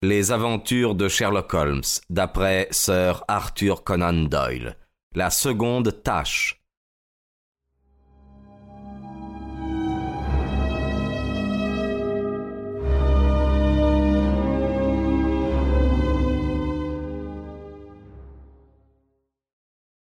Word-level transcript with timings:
Les 0.00 0.30
aventures 0.30 0.94
de 0.94 1.08
Sherlock 1.08 1.52
Holmes, 1.54 1.82
d'après 2.08 2.68
Sir 2.70 3.24
Arthur 3.26 3.82
Conan 3.82 4.28
Doyle. 4.28 4.76
La 5.16 5.28
seconde 5.28 6.04
tâche. 6.04 6.62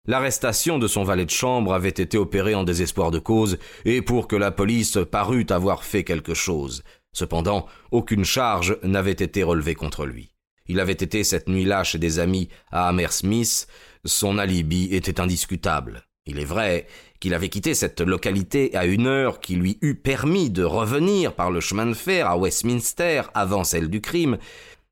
L'arrestation 0.06 0.80
de 0.80 0.88
son 0.88 1.04
valet 1.04 1.24
de 1.24 1.30
chambre 1.30 1.74
avait 1.74 1.88
été 1.88 2.18
opérée 2.18 2.56
en 2.56 2.64
désespoir 2.64 3.12
de 3.12 3.20
cause, 3.20 3.60
et 3.86 4.02
pour 4.02 4.28
que 4.28 4.36
la 4.36 4.52
police 4.52 4.98
parût 5.10 5.46
avoir 5.52 5.84
fait 5.84 6.04
quelque 6.04 6.34
chose. 6.34 6.84
Cependant, 7.14 7.66
aucune 7.92 8.24
charge 8.24 8.78
n'avait 8.84 9.12
été 9.12 9.44
relevée 9.44 9.76
contre 9.76 10.06
lui. 10.06 10.36
Il 10.68 10.80
avait 10.80 10.94
été 10.94 11.24
cette 11.24 11.50
nuit-là 11.50 11.84
chez 11.84 11.98
des 11.98 12.20
amis 12.20 12.50
à 12.72 12.88
Hammersmith, 12.88 13.68
son 14.06 14.38
alibi 14.38 14.90
était 14.94 15.20
indiscutable. 15.20 16.04
Il 16.26 16.40
est 16.40 16.46
vrai 16.46 16.86
qu'il 17.20 17.34
avait 17.34 17.50
quitté 17.50 17.74
cette 17.74 18.02
localité 18.02 18.76
à 18.76 18.86
une 18.86 19.08
heure 19.08 19.40
qui 19.40 19.56
lui 19.56 19.80
eût 19.82 19.96
permis 19.96 20.52
de 20.52 20.64
revenir 20.64 21.34
par 21.34 21.50
le 21.50 21.60
chemin 21.60 21.88
de 21.88 21.94
fer 21.94 22.28
à 22.28 22.38
Westminster 22.38 23.24
avant 23.34 23.64
celle 23.64 23.90
du 23.90 24.00
crime, 24.00 24.38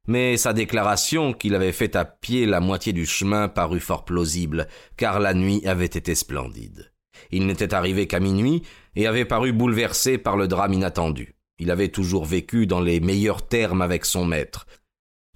mais 0.08 0.36
sa 0.36 0.54
déclaration 0.54 1.34
qu'il 1.34 1.54
avait 1.54 1.72
faite 1.72 1.96
à 1.96 2.06
pied 2.06 2.48
la 2.48 2.60
moitié 2.60 2.92
du 2.92 3.06
chemin 3.06 3.50
parut 3.50 3.80
fort 3.80 4.04
plausible, 4.04 4.68
car 4.96 5.20
la 5.20 5.36
nuit 5.36 5.62
avait 5.68 5.86
été 5.86 6.16
splendide. 6.16 6.92
Il 7.30 7.46
n'était 7.46 7.76
arrivé 7.76 8.08
qu'à 8.08 8.20
minuit 8.20 8.64
et 8.96 9.06
avait 9.06 9.26
paru 9.26 9.54
bouleversé 9.54 10.18
par 10.18 10.38
le 10.38 10.48
drame 10.48 10.74
inattendu. 10.74 11.37
Il 11.60 11.72
avait 11.72 11.90
toujours 11.90 12.26
vécu 12.26 12.68
dans 12.68 12.82
les 12.82 13.00
meilleurs 13.00 13.48
termes 13.48 13.82
avec 13.82 14.06
son 14.06 14.26
maître. 14.26 14.68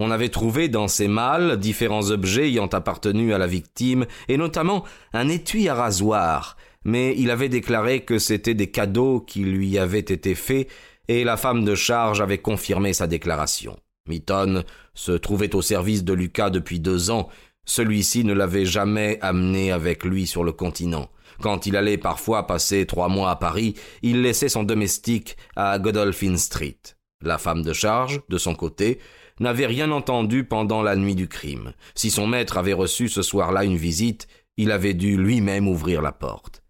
On 0.00 0.10
avait 0.10 0.30
trouvé 0.30 0.68
dans 0.68 0.88
ses 0.88 1.08
malles 1.08 1.58
différents 1.58 2.10
objets 2.10 2.48
ayant 2.48 2.66
appartenu 2.66 3.34
à 3.34 3.38
la 3.38 3.46
victime, 3.46 4.06
et 4.28 4.36
notamment 4.36 4.84
un 5.12 5.28
étui 5.28 5.68
à 5.68 5.74
rasoir, 5.74 6.56
mais 6.84 7.14
il 7.16 7.30
avait 7.30 7.48
déclaré 7.48 8.00
que 8.00 8.18
c'étaient 8.18 8.54
des 8.54 8.70
cadeaux 8.70 9.20
qui 9.20 9.40
lui 9.40 9.78
avaient 9.78 9.98
été 10.00 10.34
faits, 10.34 10.68
et 11.08 11.24
la 11.24 11.36
femme 11.36 11.64
de 11.64 11.74
charge 11.74 12.20
avait 12.20 12.38
confirmé 12.38 12.92
sa 12.92 13.06
déclaration. 13.06 13.76
Mitton 14.08 14.64
se 14.94 15.12
trouvait 15.12 15.54
au 15.54 15.62
service 15.62 16.04
de 16.04 16.12
Lucas 16.12 16.50
depuis 16.50 16.80
deux 16.80 17.10
ans. 17.10 17.28
Celui-ci 17.64 18.24
ne 18.24 18.32
l'avait 18.32 18.66
jamais 18.66 19.18
amené 19.20 19.70
avec 19.70 20.04
lui 20.04 20.26
sur 20.26 20.42
le 20.42 20.52
continent. 20.52 21.08
Quand 21.42 21.66
il 21.66 21.76
allait 21.76 21.98
parfois 21.98 22.46
passer 22.46 22.86
trois 22.86 23.08
mois 23.08 23.30
à 23.30 23.36
Paris, 23.36 23.74
il 24.02 24.22
laissait 24.22 24.48
son 24.48 24.62
domestique 24.62 25.36
à 25.56 25.76
Godolphin 25.80 26.36
Street. 26.36 26.78
La 27.20 27.36
femme 27.36 27.62
de 27.62 27.72
charge, 27.72 28.20
de 28.28 28.38
son 28.38 28.54
côté, 28.54 29.00
n'avait 29.40 29.66
rien 29.66 29.90
entendu 29.90 30.44
pendant 30.44 30.82
la 30.82 30.94
nuit 30.94 31.16
du 31.16 31.26
crime. 31.26 31.72
Si 31.96 32.12
son 32.12 32.28
maître 32.28 32.58
avait 32.58 32.72
reçu 32.72 33.08
ce 33.08 33.22
soir-là 33.22 33.64
une 33.64 33.76
visite, 33.76 34.28
il 34.56 34.70
avait 34.70 34.94
dû 34.94 35.16
lui-même 35.16 35.66
ouvrir 35.66 36.00
la 36.00 36.12
porte. 36.12 36.62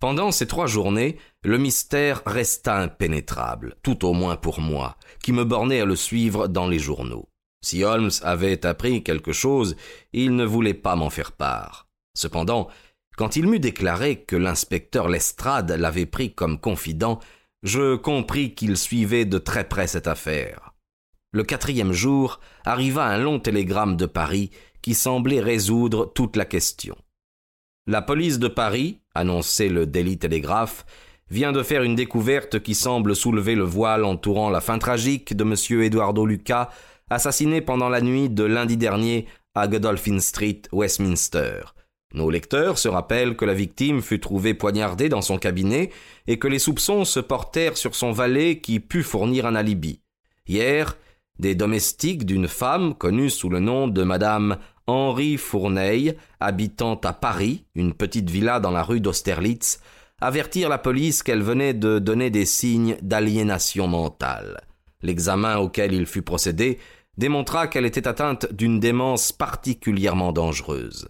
Pendant 0.00 0.32
ces 0.32 0.46
trois 0.46 0.66
journées, 0.66 1.16
le 1.42 1.56
mystère 1.56 2.22
resta 2.26 2.76
impénétrable, 2.76 3.76
tout 3.82 4.04
au 4.04 4.12
moins 4.12 4.36
pour 4.36 4.60
moi, 4.60 4.96
qui 5.22 5.32
me 5.32 5.44
bornais 5.44 5.80
à 5.80 5.86
le 5.86 5.96
suivre 5.96 6.46
dans 6.46 6.68
les 6.68 6.78
journaux. 6.78 7.30
Si 7.64 7.84
Holmes 7.84 8.10
avait 8.20 8.66
appris 8.66 9.02
quelque 9.02 9.32
chose, 9.32 9.76
il 10.12 10.36
ne 10.36 10.44
voulait 10.44 10.74
pas 10.74 10.94
m'en 10.94 11.08
faire 11.08 11.32
part. 11.32 11.88
Cependant, 12.14 12.68
quand 13.16 13.36
il 13.36 13.46
m'eut 13.46 13.60
déclaré 13.60 14.16
que 14.16 14.36
l'inspecteur 14.36 15.08
Lestrade 15.08 15.70
l'avait 15.70 16.06
pris 16.06 16.34
comme 16.34 16.58
confident, 16.58 17.20
je 17.62 17.96
compris 17.96 18.54
qu'il 18.54 18.76
suivait 18.76 19.24
de 19.24 19.38
très 19.38 19.64
près 19.64 19.86
cette 19.86 20.08
affaire. 20.08 20.74
Le 21.32 21.42
quatrième 21.42 21.92
jour 21.92 22.40
arriva 22.64 23.06
un 23.06 23.18
long 23.18 23.40
télégramme 23.40 23.96
de 23.96 24.06
Paris 24.06 24.50
qui 24.82 24.94
semblait 24.94 25.40
résoudre 25.40 26.12
toute 26.14 26.36
la 26.36 26.44
question. 26.44 26.96
La 27.86 28.02
police 28.02 28.38
de 28.38 28.48
Paris, 28.48 29.00
annonçait 29.14 29.68
le 29.68 29.86
Daily 29.86 30.18
Telegraph, 30.18 30.84
vient 31.30 31.52
de 31.52 31.62
faire 31.62 31.82
une 31.82 31.94
découverte 31.94 32.60
qui 32.62 32.74
semble 32.74 33.16
soulever 33.16 33.54
le 33.54 33.64
voile 33.64 34.04
entourant 34.04 34.50
la 34.50 34.60
fin 34.60 34.78
tragique 34.78 35.34
de 35.36 35.44
M. 35.44 35.82
Eduardo 35.82 36.26
Lucas, 36.26 36.70
assassiné 37.10 37.60
pendant 37.60 37.88
la 37.88 38.00
nuit 38.00 38.28
de 38.28 38.44
lundi 38.44 38.76
dernier 38.76 39.26
à 39.54 39.68
Godolphin 39.68 40.20
Street, 40.20 40.62
Westminster. 40.72 41.60
Nos 42.14 42.30
lecteurs 42.30 42.78
se 42.78 42.86
rappellent 42.86 43.36
que 43.36 43.44
la 43.44 43.54
victime 43.54 44.00
fut 44.00 44.20
trouvée 44.20 44.54
poignardée 44.54 45.08
dans 45.08 45.20
son 45.20 45.36
cabinet 45.36 45.90
et 46.28 46.38
que 46.38 46.46
les 46.46 46.60
soupçons 46.60 47.04
se 47.04 47.18
portèrent 47.18 47.76
sur 47.76 47.96
son 47.96 48.12
valet 48.12 48.60
qui 48.60 48.78
put 48.78 49.02
fournir 49.02 49.46
un 49.46 49.56
alibi. 49.56 50.00
Hier, 50.46 50.96
des 51.40 51.56
domestiques 51.56 52.24
d'une 52.24 52.46
femme 52.46 52.94
connue 52.94 53.30
sous 53.30 53.48
le 53.48 53.58
nom 53.58 53.88
de 53.88 54.04
Madame 54.04 54.58
Henri 54.86 55.36
Fourneille, 55.36 56.14
habitant 56.38 56.94
à 57.02 57.12
Paris, 57.12 57.64
une 57.74 57.94
petite 57.94 58.30
villa 58.30 58.60
dans 58.60 58.70
la 58.70 58.84
rue 58.84 59.00
d'Austerlitz, 59.00 59.80
avertirent 60.20 60.68
la 60.68 60.78
police 60.78 61.24
qu'elle 61.24 61.42
venait 61.42 61.74
de 61.74 61.98
donner 61.98 62.30
des 62.30 62.46
signes 62.46 62.96
d'aliénation 63.02 63.88
mentale. 63.88 64.60
L'examen 65.02 65.58
auquel 65.58 65.92
il 65.92 66.06
fut 66.06 66.22
procédé 66.22 66.78
démontra 67.18 67.66
qu'elle 67.66 67.86
était 67.86 68.06
atteinte 68.06 68.52
d'une 68.52 68.78
démence 68.78 69.32
particulièrement 69.32 70.32
dangereuse. 70.32 71.08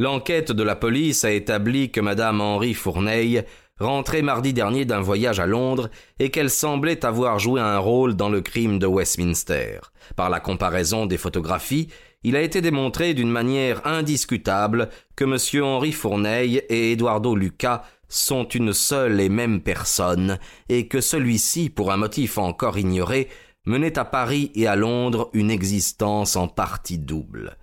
L'enquête 0.00 0.52
de 0.52 0.62
la 0.62 0.76
police 0.76 1.24
a 1.24 1.32
établi 1.32 1.90
que 1.90 2.00
madame 2.00 2.40
Henri 2.40 2.72
Fourneille 2.72 3.42
rentrait 3.80 4.22
mardi 4.22 4.52
dernier 4.52 4.84
d'un 4.84 5.00
voyage 5.00 5.40
à 5.40 5.46
Londres 5.46 5.90
et 6.20 6.30
qu'elle 6.30 6.50
semblait 6.50 7.04
avoir 7.04 7.40
joué 7.40 7.60
un 7.60 7.78
rôle 7.78 8.14
dans 8.14 8.28
le 8.28 8.40
crime 8.40 8.78
de 8.78 8.86
Westminster. 8.86 9.80
Par 10.14 10.30
la 10.30 10.38
comparaison 10.38 11.06
des 11.06 11.16
photographies, 11.16 11.88
il 12.22 12.36
a 12.36 12.42
été 12.42 12.60
démontré 12.60 13.12
d'une 13.12 13.30
manière 13.30 13.84
indiscutable 13.88 14.88
que 15.16 15.24
M. 15.24 15.64
Henri 15.64 15.90
Fourneille 15.90 16.62
et 16.68 16.92
Eduardo 16.92 17.34
Lucas 17.34 17.82
sont 18.08 18.46
une 18.46 18.74
seule 18.74 19.20
et 19.20 19.28
même 19.28 19.60
personne, 19.60 20.38
et 20.68 20.86
que 20.86 21.00
celui-ci, 21.00 21.70
pour 21.70 21.90
un 21.90 21.96
motif 21.96 22.38
encore 22.38 22.78
ignoré, 22.78 23.28
menait 23.66 23.98
à 23.98 24.04
Paris 24.04 24.52
et 24.54 24.68
à 24.68 24.76
Londres 24.76 25.28
une 25.32 25.50
existence 25.50 26.36
en 26.36 26.46
partie 26.46 26.98
double. 26.98 27.56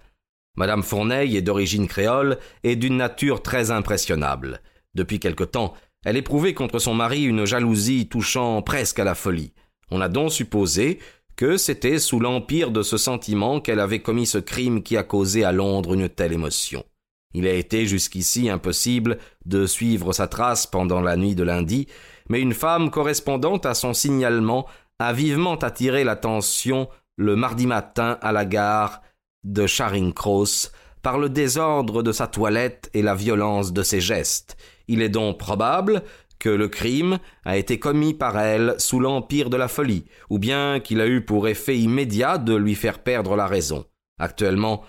Madame 0.56 0.84
Fourneille 0.84 1.36
est 1.36 1.42
d'origine 1.42 1.88
créole 1.88 2.38
et 2.64 2.76
d'une 2.76 2.98
nature 2.98 3.42
très 3.42 3.72
impressionnable. 3.72 4.62
Depuis 4.94 5.20
quelque 5.20 5.44
temps, 5.44 5.74
elle 6.06 6.18
éprouvait 6.18 6.54
contre 6.54 6.80
son 6.80 6.94
mari 6.94 7.24
une 7.24 7.46
jalousie 7.46 8.08
touchant 8.08 8.62
presque 8.62 9.00
à 9.00 9.04
la 9.04 9.16
folie. 9.16 9.54
On 9.92 10.02
a 10.02 10.08
donc 10.08 10.32
supposé 10.32 11.00
que 11.36 11.58
c'était 11.58 12.00
sous 12.00 12.20
l'empire 12.20 12.72
de 12.72 12.82
ce 12.82 12.98
sentiment 12.98 13.60
qu'elle 13.60 13.80
avait 13.80 14.02
commis 14.02 14.26
ce 14.26 14.38
crime 14.38 14.84
qui 14.84 14.96
a 14.96 15.04
causé 15.04 15.44
à 15.44 15.52
Londres 15.52 15.94
une 15.94 16.08
telle 16.08 16.32
émotion. 16.32 16.84
Il 17.34 17.48
a 17.48 17.54
été 17.54 17.86
jusqu'ici 17.86 18.50
impossible 18.50 19.18
de 19.46 19.66
suivre 19.66 20.14
sa 20.14 20.28
trace 20.28 20.66
pendant 20.68 21.02
la 21.02 21.18
nuit 21.18 21.36
de 21.36 21.44
lundi, 21.44 21.88
mais 22.30 22.40
une 22.40 22.54
femme 22.54 22.90
correspondant 22.90 23.58
à 23.58 23.74
son 23.74 23.94
signalement 23.94 24.66
a 25.00 25.12
vivement 25.12 25.56
attiré 25.56 26.06
l'attention 26.06 26.88
le 27.18 27.36
mardi 27.36 27.68
matin 27.68 28.18
à 28.22 28.32
la 28.32 28.46
gare 28.46 29.02
de 29.46 29.68
Charing 29.68 30.14
Cross 30.14 30.72
par 31.02 31.20
le 31.20 31.30
désordre 31.30 32.04
de 32.04 32.12
sa 32.12 32.28
toilette 32.28 32.90
et 32.94 33.02
la 33.02 33.16
violence 33.16 33.72
de 33.72 33.84
ses 33.84 34.02
gestes. 34.02 34.58
Il 34.88 35.02
est 35.02 35.10
donc 35.10 35.38
probable 35.38 36.04
que 36.40 36.50
le 36.50 36.68
crime 36.68 37.20
a 37.46 37.58
été 37.58 37.80
commis 37.80 38.14
par 38.14 38.38
elle 38.40 38.76
sous 38.80 39.00
l'empire 39.00 39.50
de 39.50 39.58
la 39.58 39.68
folie, 39.68 40.06
ou 40.30 40.40
bien 40.40 40.80
qu'il 40.80 41.00
a 41.00 41.08
eu 41.08 41.24
pour 41.24 41.48
effet 41.48 41.78
immédiat 41.78 42.38
de 42.38 42.56
lui 42.56 42.76
faire 42.76 43.00
perdre 43.00 43.36
la 43.36 43.48
raison. 43.48 43.86
Actuellement, 44.20 44.84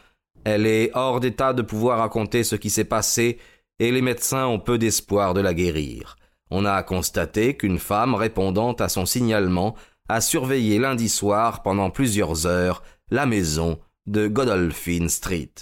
elle 0.45 0.67
est 0.67 0.91
hors 0.95 1.21
d'état 1.21 1.53
de 1.53 1.63
pouvoir 1.63 1.99
raconter 1.99 2.45
ce 2.45 2.57
qui 2.57 2.71
s'est 2.71 2.85
passé, 2.85 3.39
et 3.79 3.93
les 3.93 4.03
médecins 4.03 4.47
ont 4.47 4.59
peu 4.59 4.79
d'espoir 4.79 5.35
de 5.35 5.41
la 5.41 5.55
guérir. 5.55 6.17
On 6.51 6.65
a 6.65 6.83
constaté 6.83 7.57
qu'une 7.57 7.79
femme 7.79 8.15
répondant 8.15 8.73
à 8.73 8.89
son 8.89 9.05
signalement 9.05 9.77
a 10.09 10.21
surveillé 10.21 10.79
lundi 10.79 11.09
soir 11.09 11.63
pendant 11.63 11.91
plusieurs 11.91 12.47
heures 12.47 12.83
la 13.11 13.27
maison 13.27 13.79
de 14.07 14.29
Godolphin 14.29 15.09
Street. 15.09 15.53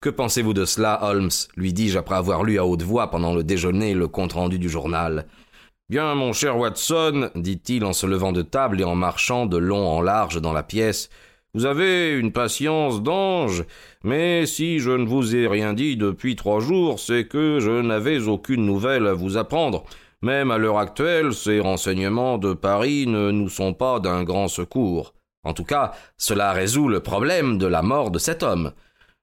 Que 0.00 0.10
pensez-vous 0.10 0.54
de 0.54 0.64
cela, 0.64 0.98
Holmes? 1.04 1.30
lui 1.56 1.72
dis-je 1.72 1.98
après 1.98 2.16
avoir 2.16 2.42
lu 2.42 2.58
à 2.58 2.66
haute 2.66 2.82
voix 2.82 3.10
pendant 3.10 3.34
le 3.34 3.44
déjeuner 3.44 3.94
le 3.94 4.08
compte-rendu 4.08 4.58
du 4.58 4.68
journal. 4.68 5.26
Bien, 5.88 6.14
mon 6.14 6.32
cher 6.32 6.58
Watson, 6.58 7.30
dit-il 7.36 7.84
en 7.84 7.92
se 7.92 8.06
levant 8.06 8.32
de 8.32 8.42
table 8.42 8.80
et 8.80 8.84
en 8.84 8.96
marchant 8.96 9.46
de 9.46 9.58
long 9.58 9.86
en 9.88 10.00
large 10.00 10.40
dans 10.40 10.52
la 10.52 10.64
pièce, 10.64 11.08
vous 11.54 11.66
avez 11.66 12.18
une 12.18 12.32
patience 12.32 13.02
d'ange, 13.02 13.64
mais 14.02 14.46
si 14.46 14.78
je 14.78 14.90
ne 14.90 15.06
vous 15.06 15.36
ai 15.36 15.46
rien 15.46 15.74
dit 15.74 15.96
depuis 15.96 16.34
trois 16.34 16.60
jours, 16.60 16.98
c'est 16.98 17.28
que 17.28 17.60
je 17.60 17.82
n'avais 17.82 18.26
aucune 18.26 18.64
nouvelle 18.64 19.06
à 19.06 19.12
vous 19.12 19.36
apprendre. 19.36 19.84
Même 20.22 20.50
à 20.50 20.56
l'heure 20.56 20.78
actuelle, 20.78 21.34
ces 21.34 21.60
renseignements 21.60 22.38
de 22.38 22.54
Paris 22.54 23.06
ne 23.06 23.30
nous 23.30 23.50
sont 23.50 23.74
pas 23.74 24.00
d'un 24.00 24.24
grand 24.24 24.48
secours. 24.48 25.12
En 25.44 25.54
tout 25.54 25.64
cas, 25.64 25.92
cela 26.16 26.52
résout 26.52 26.88
le 26.88 27.00
problème 27.00 27.58
de 27.58 27.66
la 27.66 27.82
mort 27.82 28.10
de 28.10 28.18
cet 28.18 28.42
homme. 28.42 28.72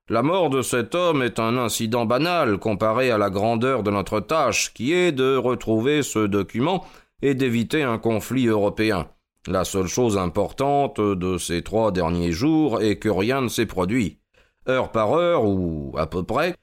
La 0.10 0.24
mort 0.24 0.50
de 0.50 0.62
cet 0.62 0.96
homme 0.96 1.22
est 1.22 1.40
un 1.40 1.58
incident 1.58 2.06
banal 2.06 2.58
comparé 2.58 3.12
à 3.12 3.18
la 3.18 3.30
grandeur 3.30 3.84
de 3.84 3.92
notre 3.92 4.20
tâche, 4.20 4.74
qui 4.74 4.92
est 4.92 5.12
de 5.12 5.36
retrouver 5.36 6.02
ce 6.02 6.26
document 6.26 6.84
et 7.22 7.36
d'éviter 7.36 7.84
un 7.84 8.00
conflit 8.00 8.48
européen. 8.48 9.08
La 9.48 9.64
seule 9.64 9.88
chose 9.88 10.18
importante 10.18 11.00
de 11.00 11.38
ces 11.38 11.62
trois 11.62 11.92
derniers 11.92 12.32
jours 12.32 12.82
est 12.82 12.98
que 12.98 13.10
rien 13.10 13.42
ne 13.42 13.48
s'est 13.48 13.66
produit. 13.66 14.20
Heure 14.68 14.92
par 14.92 15.14
heure, 15.14 15.46
ou 15.46 15.96
à 15.98 16.08
peu 16.08 16.24
près, 16.24 16.56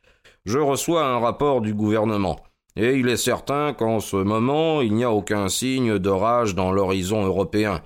je 0.45 0.59
reçois 0.59 1.07
un 1.07 1.19
rapport 1.19 1.61
du 1.61 1.73
gouvernement. 1.73 2.41
Et 2.77 2.97
il 2.97 3.09
est 3.09 3.17
certain 3.17 3.73
qu'en 3.73 4.01
ce 4.01 4.17
moment, 4.17 4.83
il 4.83 4.93
n'y 4.93 5.05
a 5.05 5.11
aucun 5.11 5.49
signe 5.49 5.99
d'orage 5.99 6.55
dans 6.55 6.73
l'horizon 6.73 7.25
européen. 7.25 7.81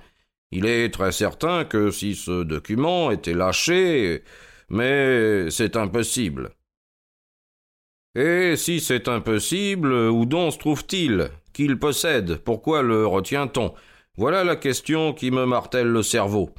Il 0.51 0.65
est 0.65 0.93
très 0.93 1.11
certain 1.11 1.63
que 1.63 1.91
si 1.91 2.15
ce 2.15 2.43
document 2.43 3.11
était 3.11 3.33
lâché, 3.33 4.23
mais 4.69 5.49
c'est 5.49 5.77
impossible. 5.77 6.49
Et 8.15 8.57
si 8.57 8.81
c'est 8.81 9.07
impossible, 9.07 9.93
où 9.93 10.25
donc 10.25 10.51
se 10.53 10.57
trouve-t-il 10.57 11.29
Qui 11.53 11.67
le 11.67 11.79
possède? 11.79 12.37
Pourquoi 12.37 12.81
le 12.81 13.07
retient-on? 13.07 13.73
Voilà 14.17 14.43
la 14.43 14.57
question 14.57 15.13
qui 15.13 15.31
me 15.31 15.45
martèle 15.45 15.87
le 15.87 16.03
cerveau. 16.03 16.49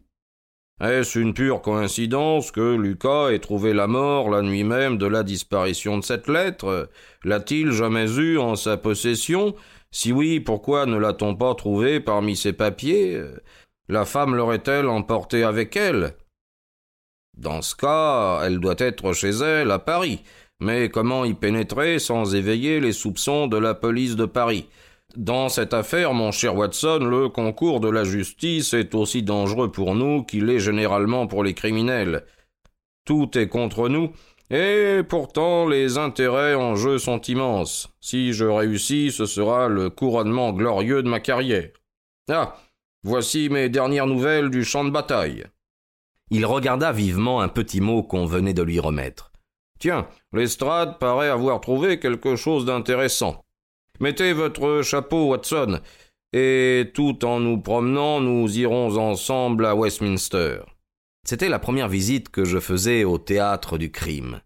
Est-ce 0.81 1.19
une 1.19 1.35
pure 1.35 1.61
coïncidence 1.61 2.51
que 2.51 2.75
Lucas 2.75 3.31
ait 3.31 3.39
trouvé 3.39 3.75
la 3.75 3.87
mort 3.87 4.31
la 4.31 4.41
nuit 4.41 4.65
même 4.65 4.97
de 4.97 5.07
la 5.07 5.23
disparition 5.23 5.99
de 5.99 6.03
cette 6.03 6.29
lettre? 6.29 6.89
L'a-t-il 7.25 7.73
jamais 7.73 8.11
eue 8.19 8.39
en 8.39 8.57
sa 8.57 8.79
possession? 8.79 9.55
Si 9.91 10.11
oui, 10.11 10.41
pourquoi 10.41 10.87
ne 10.87 10.97
l'a-t-on 10.97 11.37
pas 11.37 11.55
trouvée 11.55 12.01
parmi 12.01 12.35
ses 12.35 12.55
papiers? 12.55 13.23
La 13.93 14.07
femme 14.07 14.35
l'aurait-elle 14.35 14.89
emportée 14.89 15.45
avec 15.45 15.77
elle? 15.77 16.15
Dans 17.37 17.61
ce 17.61 17.77
cas, 17.77 18.41
elle 18.43 18.59
doit 18.59 18.79
être 18.79 19.13
chez 19.13 19.29
elle, 19.29 19.71
à 19.71 19.79
Paris. 19.79 20.23
Mais 20.61 20.89
comment 20.89 21.27
y 21.27 21.35
pénétrer 21.35 21.99
sans 21.99 22.35
éveiller 22.35 22.81
les 22.81 22.93
soupçons 22.93 23.49
de 23.49 23.59
la 23.59 23.75
police 23.75 24.17
de 24.17 24.25
Paris? 24.25 24.67
Dans 25.15 25.51
cette 25.51 25.75
affaire, 25.75 26.15
mon 26.15 26.33
cher 26.33 26.57
Watson, 26.57 27.01
le 27.01 27.29
concours 27.29 27.81
de 27.81 27.91
la 27.91 28.05
justice 28.05 28.73
est 28.73 28.95
aussi 28.95 29.23
dangereux 29.23 29.71
pour 29.71 29.95
nous 29.95 30.25
qu'il 30.25 30.49
est 30.49 30.59
généralement 30.59 31.27
pour 31.27 31.45
les 31.45 31.53
criminels. 31.53 32.25
Tout 33.05 33.37
est 33.37 33.49
contre 33.49 33.91
nous, 33.91 34.13
et 34.49 35.03
pourtant 35.07 35.69
les 35.69 35.99
intérêts 35.99 36.55
en 36.55 36.77
jeu 36.77 36.97
sont 36.97 37.21
immenses. 37.21 37.91
Si 38.01 38.33
je 38.33 38.47
réussis, 38.47 39.13
ce 39.13 39.27
sera 39.27 39.69
le 39.69 39.91
couronnement 39.91 40.55
glorieux 40.55 41.03
de 41.03 41.11
ma 41.11 41.21
carrière. 41.21 41.69
Ah. 42.31 42.57
Voici 43.05 43.49
mes 43.49 43.69
dernières 43.69 44.07
nouvelles 44.07 44.49
du 44.49 44.65
champ 44.65 44.85
de 44.85 44.91
bataille. 44.91 45.45
Il 46.31 46.47
regarda 46.47 46.93
vivement 46.93 47.41
un 47.41 47.49
petit 47.49 47.81
mot 47.81 48.05
qu'on 48.05 48.27
venait 48.27 48.55
de 48.55 48.63
lui 48.63 48.79
remettre. 48.79 49.33
Tiens, 49.81 50.07
l'estrade 50.33 51.01
paraît 51.01 51.29
avoir 51.29 51.61
trouvé 51.61 51.99
quelque 51.99 52.37
chose 52.37 52.65
d'intéressant. 52.65 53.45
Mettez 53.99 54.33
votre 54.33 54.83
chapeau, 54.83 55.31
Watson, 55.31 55.81
et 56.33 56.93
tout 56.95 57.25
en 57.25 57.41
nous 57.41 57.61
promenant, 57.61 58.21
nous 58.21 58.57
irons 58.57 58.97
ensemble 58.97 59.67
à 59.67 59.75
Westminster. 59.75 60.61
C'était 61.27 61.49
la 61.49 61.59
première 61.59 61.89
visite 61.89 62.29
que 62.29 62.45
je 62.45 62.61
faisais 62.61 63.03
au 63.03 63.19
théâtre 63.19 63.79
du 63.79 63.91
crime. 63.91 64.41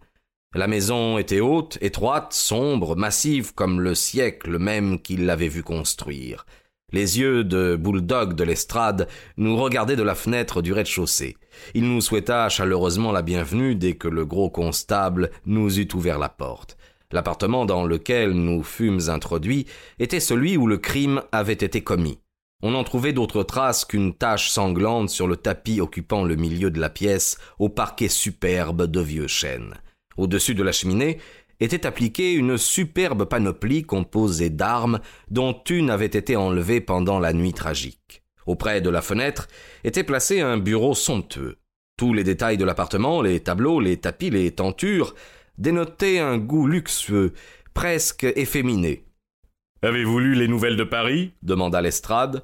La 0.55 0.67
maison 0.67 1.19
était 1.19 1.41
haute, 1.41 1.77
étroite, 1.83 2.33
sombre, 2.33 2.97
massive 2.97 3.53
comme 3.53 3.83
le 3.83 3.95
siècle 3.95 4.59
même 4.59 4.99
qui 5.01 5.19
l'avait 5.19 5.49
vu 5.49 5.63
construire. 5.63 6.47
Les 6.93 7.19
yeux 7.19 7.43
de 7.43 7.75
bulldog 7.75 8.35
de 8.35 8.45
l'estrade 8.45 9.09
nous 9.37 9.57
regardaient 9.57 9.97
de 9.97 10.05
la 10.05 10.15
fenêtre 10.15 10.63
du 10.63 10.73
rez-de-chaussée. 10.73 11.37
Il 11.75 11.83
nous 11.83 12.01
souhaita 12.01 12.49
chaleureusement 12.49 13.11
la 13.11 13.23
bienvenue 13.23 13.75
dès 13.75 13.95
que 13.95 14.07
le 14.07 14.25
gros 14.25 14.51
constable 14.51 15.31
nous 15.47 15.81
eut 15.81 15.89
ouvert 15.95 16.21
la 16.21 16.29
porte. 16.29 16.77
L'appartement 17.11 17.67
dans 17.67 17.85
lequel 17.85 18.31
nous 18.31 18.63
fûmes 18.63 19.09
introduits 19.09 19.67
était 19.99 20.21
celui 20.21 20.57
où 20.57 20.69
le 20.69 20.79
crime 20.79 21.23
avait 21.33 21.55
été 21.55 21.83
commis. 21.83 22.21
On 22.63 22.71
n'en 22.71 22.85
trouvait 22.85 23.13
d'autre 23.13 23.43
trace 23.43 23.85
qu'une 23.85 24.15
tache 24.15 24.51
sanglante 24.51 25.11
sur 25.11 25.27
le 25.27 25.37
tapis 25.37 25.81
occupant 25.81 26.25
le 26.25 26.37
milieu 26.37 26.71
de 26.71 26.81
la 26.81 26.89
pièce 26.89 27.37
au 27.59 27.69
parquet 27.69 28.09
superbe 28.09 28.87
de 28.87 29.01
vieux 29.01 29.29
chênes. 29.29 29.75
Au-dessus 30.17 30.55
de 30.55 30.63
la 30.63 30.73
cheminée, 30.73 31.19
était 31.61 31.87
appliquée 31.87 32.35
une 32.35 32.59
superbe 32.59 33.25
panoplie 33.25 33.83
composée 33.83 34.51
d'armes 34.51 35.01
dont 35.31 35.63
une 35.69 35.91
avait 35.91 36.07
été 36.07 36.37
enlevée 36.37 36.81
pendant 36.81 37.19
la 37.19 37.33
nuit 37.33 37.53
tragique. 37.53 38.23
Auprès 38.47 38.81
de 38.81 38.91
la 38.91 39.03
fenêtre 39.03 39.49
était 39.85 40.05
placé 40.05 40.41
un 40.41 40.57
bureau 40.57 40.95
somptueux. 40.95 41.59
Tous 41.97 42.13
les 42.13 42.25
détails 42.25 42.59
de 42.59 42.65
l'appartement, 42.65 43.23
les 43.23 43.41
tableaux, 43.41 43.81
les 43.81 43.97
tapis, 43.97 44.31
les 44.31 44.51
tentures, 44.53 45.15
dénotaient 45.59 46.19
un 46.19 46.37
goût 46.39 46.67
luxueux, 46.67 47.33
presque 47.75 48.25
efféminé. 48.25 49.05
Avez-vous 49.83 50.19
lu 50.19 50.35
les 50.35 50.49
nouvelles 50.49 50.77
de 50.77 50.85
Paris? 50.85 51.33
demanda 51.43 51.81
Lestrade. 51.81 52.43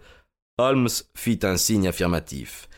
Holmes 0.58 0.88
fit 1.14 1.40
un 1.42 1.56
signe 1.56 1.88
affirmatif. 1.88 2.68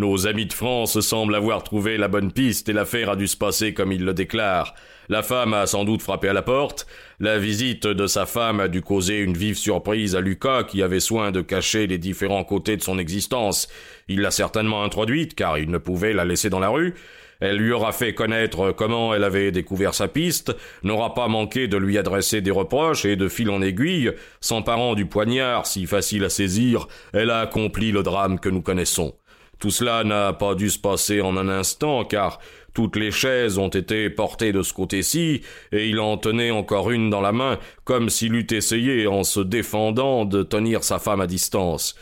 Nos 0.00 0.26
amis 0.26 0.46
de 0.46 0.54
France 0.54 0.98
semblent 1.00 1.34
avoir 1.34 1.62
trouvé 1.62 1.98
la 1.98 2.08
bonne 2.08 2.32
piste 2.32 2.70
et 2.70 2.72
l'affaire 2.72 3.10
a 3.10 3.16
dû 3.16 3.26
se 3.26 3.36
passer 3.36 3.74
comme 3.74 3.92
ils 3.92 4.02
le 4.02 4.14
déclarent. 4.14 4.74
La 5.10 5.22
femme 5.22 5.52
a 5.52 5.66
sans 5.66 5.84
doute 5.84 6.00
frappé 6.00 6.26
à 6.28 6.32
la 6.32 6.40
porte. 6.40 6.86
La 7.18 7.38
visite 7.38 7.86
de 7.86 8.06
sa 8.06 8.24
femme 8.24 8.60
a 8.60 8.68
dû 8.68 8.80
causer 8.80 9.18
une 9.18 9.36
vive 9.36 9.58
surprise 9.58 10.16
à 10.16 10.22
Lucas 10.22 10.64
qui 10.64 10.82
avait 10.82 11.00
soin 11.00 11.32
de 11.32 11.42
cacher 11.42 11.86
les 11.86 11.98
différents 11.98 12.44
côtés 12.44 12.78
de 12.78 12.82
son 12.82 12.98
existence. 12.98 13.68
Il 14.08 14.22
l'a 14.22 14.30
certainement 14.30 14.84
introduite 14.84 15.34
car 15.34 15.58
il 15.58 15.70
ne 15.70 15.76
pouvait 15.76 16.14
la 16.14 16.24
laisser 16.24 16.48
dans 16.48 16.60
la 16.60 16.70
rue. 16.70 16.94
Elle 17.40 17.56
lui 17.56 17.72
aura 17.72 17.92
fait 17.92 18.14
connaître 18.14 18.72
comment 18.72 19.12
elle 19.12 19.24
avait 19.24 19.52
découvert 19.52 19.92
sa 19.92 20.08
piste, 20.08 20.56
n'aura 20.82 21.12
pas 21.12 21.28
manqué 21.28 21.68
de 21.68 21.76
lui 21.76 21.98
adresser 21.98 22.40
des 22.40 22.50
reproches 22.50 23.04
et 23.04 23.16
de 23.16 23.28
fil 23.28 23.50
en 23.50 23.60
aiguille, 23.60 24.12
s'emparant 24.40 24.94
du 24.94 25.04
poignard 25.04 25.66
si 25.66 25.86
facile 25.86 26.24
à 26.24 26.30
saisir, 26.30 26.88
elle 27.12 27.30
a 27.30 27.40
accompli 27.40 27.92
le 27.92 28.02
drame 28.02 28.40
que 28.40 28.48
nous 28.48 28.62
connaissons. 28.62 29.14
Tout 29.60 29.70
cela 29.70 30.04
n'a 30.04 30.32
pas 30.32 30.54
dû 30.54 30.70
se 30.70 30.78
passer 30.78 31.20
en 31.20 31.36
un 31.36 31.48
instant, 31.48 32.04
car 32.04 32.40
toutes 32.72 32.96
les 32.96 33.10
chaises 33.10 33.58
ont 33.58 33.68
été 33.68 34.08
portées 34.08 34.52
de 34.52 34.62
ce 34.62 34.72
côté-ci, 34.72 35.42
et 35.70 35.88
il 35.88 36.00
en 36.00 36.16
tenait 36.16 36.50
encore 36.50 36.90
une 36.90 37.10
dans 37.10 37.20
la 37.20 37.32
main, 37.32 37.58
comme 37.84 38.08
s'il 38.08 38.34
eût 38.34 38.46
essayé, 38.50 39.06
en 39.06 39.22
se 39.22 39.40
défendant, 39.40 40.24
de 40.24 40.42
tenir 40.42 40.82
sa 40.82 40.98
femme 40.98 41.20
à 41.20 41.26
distance. 41.26 41.94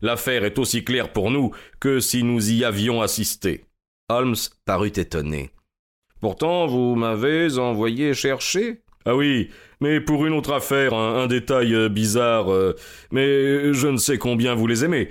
L'affaire 0.00 0.44
est 0.44 0.58
aussi 0.58 0.84
claire 0.84 1.12
pour 1.12 1.30
nous 1.30 1.52
que 1.80 2.00
si 2.00 2.24
nous 2.24 2.50
y 2.50 2.64
avions 2.64 3.02
assisté. 3.02 3.66
Holmes 4.08 4.34
parut 4.64 4.92
étonné. 4.96 5.50
Pourtant, 6.20 6.66
vous 6.66 6.94
m'avez 6.94 7.58
envoyé 7.58 8.14
chercher? 8.14 8.80
Ah 9.04 9.16
oui, 9.16 9.50
mais 9.80 10.00
pour 10.00 10.24
une 10.24 10.32
autre 10.32 10.52
affaire, 10.52 10.94
un, 10.94 11.26
détail 11.26 11.74
euh, 11.74 11.88
bizarre, 11.88 12.52
euh, 12.52 12.74
mais 13.10 13.72
je 13.72 13.88
ne 13.88 13.96
sais 13.96 14.16
combien 14.16 14.54
vous 14.54 14.66
les 14.66 14.84
aimez. 14.84 15.08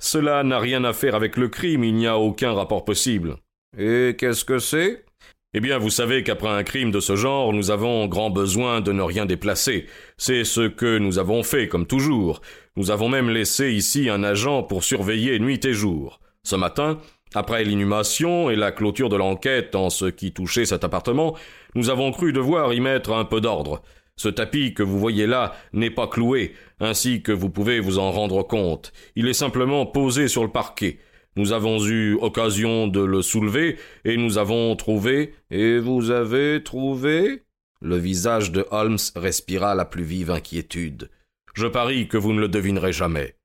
Cela 0.00 0.42
n'a 0.42 0.58
rien 0.58 0.82
à 0.84 0.94
faire 0.94 1.14
avec 1.14 1.36
le 1.36 1.48
crime, 1.48 1.84
il 1.84 1.94
n'y 1.94 2.06
a 2.06 2.18
aucun 2.18 2.52
rapport 2.52 2.84
possible. 2.84 3.36
Et 3.78 4.16
qu'est-ce 4.18 4.44
que 4.44 4.58
c'est? 4.58 5.04
Eh 5.52 5.60
bien, 5.60 5.78
vous 5.78 5.90
savez 5.90 6.22
qu'après 6.22 6.48
un 6.48 6.62
crime 6.62 6.90
de 6.90 7.00
ce 7.00 7.16
genre, 7.16 7.52
nous 7.52 7.70
avons 7.70 8.06
grand 8.06 8.30
besoin 8.30 8.80
de 8.80 8.92
ne 8.92 9.02
rien 9.02 9.26
déplacer. 9.26 9.86
C'est 10.16 10.44
ce 10.44 10.68
que 10.68 10.98
nous 10.98 11.18
avons 11.18 11.42
fait, 11.42 11.68
comme 11.68 11.86
toujours. 11.86 12.40
Nous 12.76 12.90
avons 12.90 13.08
même 13.08 13.28
laissé 13.28 13.72
ici 13.72 14.08
un 14.08 14.22
agent 14.22 14.62
pour 14.62 14.84
surveiller 14.84 15.38
nuit 15.38 15.64
et 15.64 15.74
jour. 15.74 16.20
Ce 16.44 16.56
matin, 16.56 16.98
après 17.34 17.64
l'inhumation 17.64 18.48
et 18.48 18.56
la 18.56 18.72
clôture 18.72 19.08
de 19.08 19.16
l'enquête 19.16 19.74
en 19.74 19.90
ce 19.90 20.06
qui 20.06 20.32
touchait 20.32 20.64
cet 20.64 20.82
appartement, 20.82 21.36
nous 21.74 21.90
avons 21.90 22.10
cru 22.10 22.32
devoir 22.32 22.72
y 22.72 22.80
mettre 22.80 23.12
un 23.12 23.24
peu 23.24 23.40
d'ordre. 23.40 23.82
Ce 24.20 24.28
tapis 24.28 24.74
que 24.74 24.82
vous 24.82 24.98
voyez 24.98 25.26
là 25.26 25.54
n'est 25.72 25.90
pas 25.90 26.06
cloué, 26.06 26.52
ainsi 26.78 27.22
que 27.22 27.32
vous 27.32 27.48
pouvez 27.48 27.80
vous 27.80 27.98
en 27.98 28.10
rendre 28.10 28.42
compte. 28.42 28.92
Il 29.16 29.26
est 29.28 29.32
simplement 29.32 29.86
posé 29.86 30.28
sur 30.28 30.42
le 30.42 30.50
parquet. 30.50 30.98
Nous 31.36 31.52
avons 31.52 31.82
eu 31.86 32.16
occasion 32.20 32.86
de 32.86 33.00
le 33.00 33.22
soulever, 33.22 33.78
et 34.04 34.18
nous 34.18 34.36
avons 34.36 34.76
trouvé. 34.76 35.32
Et 35.50 35.78
vous 35.78 36.10
avez 36.10 36.62
trouvé? 36.62 37.44
Le 37.80 37.96
visage 37.96 38.52
de 38.52 38.66
Holmes 38.70 38.98
respira 39.16 39.74
la 39.74 39.86
plus 39.86 40.04
vive 40.04 40.30
inquiétude. 40.30 41.08
Je 41.54 41.66
parie 41.66 42.06
que 42.06 42.18
vous 42.18 42.34
ne 42.34 42.40
le 42.40 42.48
devinerez 42.48 42.92
jamais. 42.92 43.36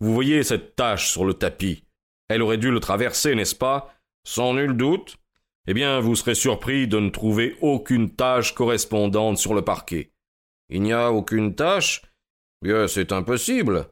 Vous 0.00 0.14
voyez 0.14 0.42
cette 0.42 0.74
tache 0.74 1.10
sur 1.10 1.26
le 1.26 1.34
tapis. 1.34 1.84
Elle 2.30 2.40
aurait 2.40 2.56
dû 2.56 2.70
le 2.70 2.80
traverser, 2.80 3.34
n'est-ce 3.34 3.54
pas? 3.54 3.94
Sans 4.26 4.54
nul 4.54 4.74
doute. 4.74 5.18
Eh 5.66 5.74
bien, 5.74 6.00
vous 6.00 6.16
serez 6.16 6.34
surpris 6.34 6.88
de 6.88 6.98
ne 6.98 7.10
trouver 7.10 7.56
aucune 7.60 8.08
tache 8.08 8.54
correspondante 8.54 9.36
sur 9.36 9.52
le 9.52 9.60
parquet. 9.60 10.12
Il 10.68 10.82
n'y 10.82 10.92
a 10.92 11.12
aucune 11.12 11.54
tâche? 11.54 12.02
Bien, 12.62 12.88
c'est 12.88 13.12
impossible. 13.12 13.86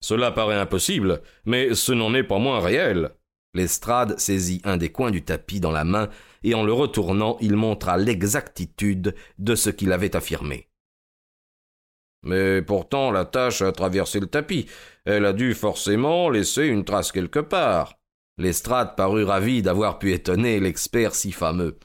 Cela 0.00 0.30
paraît 0.30 0.56
impossible, 0.56 1.22
mais 1.44 1.74
ce 1.74 1.92
n'en 1.92 2.14
est 2.14 2.24
pas 2.24 2.38
moins 2.38 2.60
réel. 2.60 3.10
Lestrade 3.54 4.18
saisit 4.18 4.60
un 4.64 4.76
des 4.76 4.90
coins 4.90 5.10
du 5.10 5.24
tapis 5.24 5.60
dans 5.60 5.70
la 5.70 5.84
main, 5.84 6.10
et 6.42 6.54
en 6.54 6.62
le 6.62 6.72
retournant, 6.72 7.38
il 7.40 7.56
montra 7.56 7.96
l'exactitude 7.96 9.14
de 9.38 9.54
ce 9.54 9.70
qu'il 9.70 9.92
avait 9.92 10.14
affirmé. 10.14 10.68
Mais 12.22 12.60
pourtant 12.60 13.12
la 13.12 13.24
tâche 13.24 13.62
a 13.62 13.72
traversé 13.72 14.20
le 14.20 14.26
tapis. 14.26 14.66
Elle 15.04 15.24
a 15.24 15.32
dû 15.32 15.54
forcément 15.54 16.28
laisser 16.28 16.66
une 16.66 16.84
trace 16.84 17.12
quelque 17.12 17.38
part. 17.38 17.94
Lestrade 18.36 18.96
parut 18.96 19.24
ravi 19.24 19.62
d'avoir 19.62 19.98
pu 19.98 20.12
étonner 20.12 20.60
l'expert 20.60 21.14
si 21.14 21.32
fameux. 21.32 21.78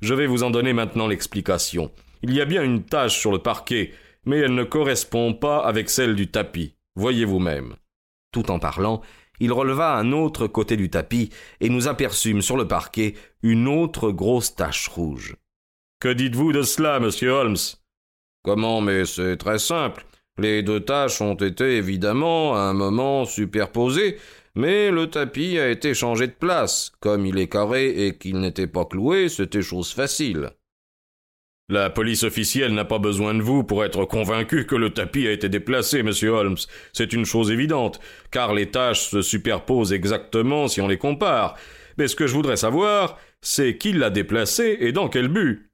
Je 0.00 0.14
vais 0.14 0.26
vous 0.26 0.44
en 0.44 0.50
donner 0.50 0.72
maintenant 0.72 1.08
l'explication. 1.08 1.90
Il 2.22 2.34
y 2.34 2.40
a 2.40 2.44
bien 2.44 2.62
une 2.62 2.84
tache 2.84 3.18
sur 3.18 3.32
le 3.32 3.38
parquet, 3.38 3.92
mais 4.24 4.38
elle 4.38 4.54
ne 4.54 4.64
correspond 4.64 5.34
pas 5.34 5.58
avec 5.60 5.88
celle 5.88 6.14
du 6.14 6.30
tapis. 6.30 6.74
Voyez 6.96 7.24
vous-même. 7.24 7.74
Tout 8.32 8.50
en 8.50 8.58
parlant, 8.58 9.00
il 9.40 9.52
releva 9.52 9.96
un 9.96 10.12
autre 10.12 10.46
côté 10.46 10.76
du 10.76 10.90
tapis, 10.90 11.30
et 11.60 11.70
nous 11.70 11.88
aperçûmes 11.88 12.42
sur 12.42 12.56
le 12.56 12.68
parquet 12.68 13.14
une 13.42 13.66
autre 13.66 14.10
grosse 14.10 14.54
tache 14.54 14.88
rouge. 14.88 15.36
Que 15.98 16.12
dites-vous 16.12 16.52
de 16.52 16.62
cela, 16.62 17.00
monsieur 17.00 17.30
Holmes? 17.30 17.56
Comment, 18.42 18.80
mais 18.80 19.04
c'est 19.06 19.36
très 19.36 19.58
simple. 19.58 20.04
Les 20.38 20.62
deux 20.62 20.80
taches 20.80 21.20
ont 21.20 21.34
été 21.34 21.76
évidemment 21.76 22.54
à 22.54 22.60
un 22.60 22.72
moment 22.72 23.24
superposées, 23.24 24.18
mais 24.54 24.90
le 24.90 25.08
tapis 25.08 25.58
a 25.58 25.68
été 25.68 25.92
changé 25.94 26.26
de 26.26 26.32
place. 26.32 26.92
Comme 27.00 27.26
il 27.26 27.38
est 27.38 27.48
carré 27.48 28.06
et 28.06 28.16
qu'il 28.16 28.40
n'était 28.40 28.66
pas 28.66 28.84
cloué, 28.84 29.28
c'était 29.28 29.62
chose 29.62 29.92
facile. 29.92 30.50
La 31.70 31.88
police 31.88 32.24
officielle 32.24 32.74
n'a 32.74 32.84
pas 32.84 32.98
besoin 32.98 33.32
de 33.32 33.42
vous 33.42 33.62
pour 33.62 33.84
être 33.84 34.04
convaincu 34.04 34.66
que 34.66 34.74
le 34.74 34.90
tapis 34.90 35.28
a 35.28 35.30
été 35.30 35.48
déplacé, 35.48 36.02
monsieur 36.02 36.30
Holmes. 36.30 36.56
C'est 36.92 37.12
une 37.12 37.24
chose 37.24 37.52
évidente, 37.52 38.00
car 38.32 38.54
les 38.54 38.72
tâches 38.72 39.08
se 39.08 39.22
superposent 39.22 39.92
exactement 39.92 40.66
si 40.66 40.80
on 40.80 40.88
les 40.88 40.98
compare. 40.98 41.56
Mais 41.96 42.08
ce 42.08 42.16
que 42.16 42.26
je 42.26 42.34
voudrais 42.34 42.56
savoir, 42.56 43.20
c'est 43.40 43.76
qui 43.76 43.92
l'a 43.92 44.10
déplacé 44.10 44.78
et 44.80 44.90
dans 44.90 45.08
quel 45.08 45.28
but. 45.28 45.70